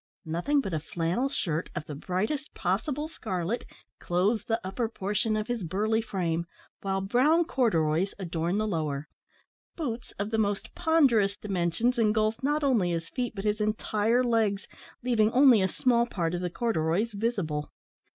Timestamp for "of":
1.75-1.85, 5.37-5.45, 10.17-10.31, 16.33-16.41